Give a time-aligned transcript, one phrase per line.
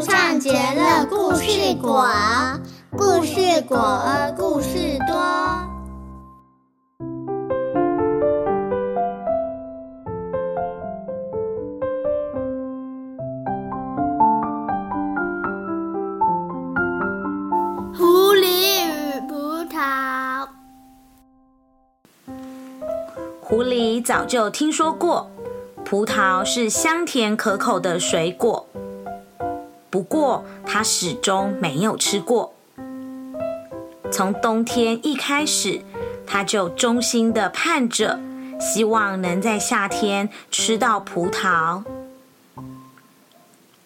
[0.00, 2.06] 上结了故事果，
[2.92, 4.00] 故事果，
[4.36, 5.16] 故事多。
[17.94, 19.34] 狐狸与葡
[19.70, 20.46] 萄。
[23.40, 25.30] 狐狸早就听说过，
[25.84, 28.66] 葡萄是香甜可口的水果。
[29.96, 32.52] 不过，他始终没有吃过。
[34.12, 35.80] 从冬天一开始，
[36.26, 38.20] 他就衷心的盼着，
[38.60, 41.82] 希望能在夏天吃到葡萄。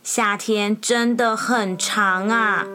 [0.02, 2.66] 夏天真的很长啊，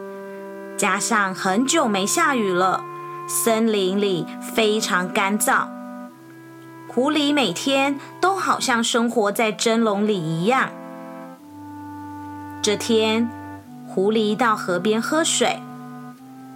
[0.78, 2.82] 加上很久没下雨了，
[3.28, 5.66] 森林里非常干燥。
[6.88, 10.70] 狐狸每天都好像生活在蒸笼里一样。
[12.66, 13.30] 这天，
[13.86, 15.62] 狐狸到河边喝水，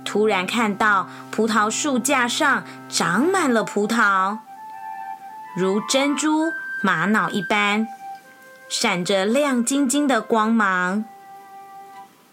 [0.04, 4.38] 突然看到葡萄树架上长满了葡萄，
[5.56, 6.52] 如珍珠、
[6.82, 7.86] 玛瑙一般，
[8.68, 11.04] 闪着亮晶晶的光芒。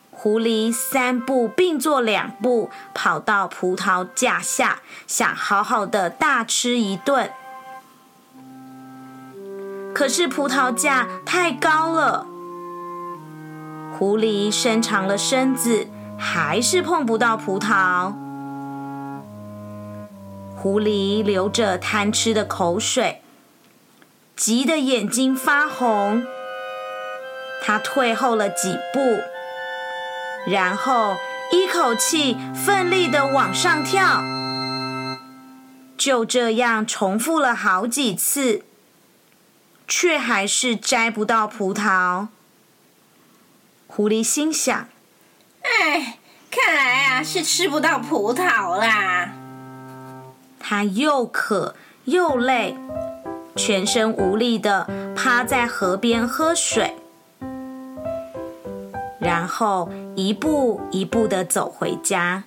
[0.09, 7.30] 狐狸三步并作两步跑到葡萄架下，想好好的大吃一顿。
[9.94, 12.25] 可是葡萄架太高了。
[13.98, 15.88] 狐狸伸长了身子，
[16.20, 18.14] 还是碰不到葡萄。
[20.56, 23.23] 狐狸流着贪吃的口水，
[24.36, 26.23] 急得眼睛发红。
[27.64, 29.00] 它退后了几步，
[30.45, 31.16] 然后
[31.52, 34.22] 一口气奋力的往上跳。
[35.98, 38.62] 就这样重复了好几次，
[39.88, 42.28] 却还是摘不到葡萄。
[43.88, 44.88] 狐狸心想
[45.64, 46.18] ：“哎，
[46.52, 49.34] 看来啊是吃不到葡萄啦。”
[50.59, 51.75] 它又渴
[52.06, 52.75] 又累，
[53.56, 56.94] 全身无力的趴在河边喝水，
[59.20, 62.44] 然后一步一步的走回家，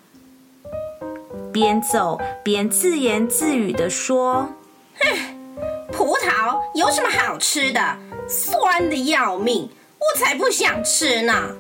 [1.51, 4.51] 边走边自言自语的说
[5.01, 7.97] ：“哼，葡萄有什么好吃的？
[8.28, 11.55] 酸的要命！”我才不想吃呢！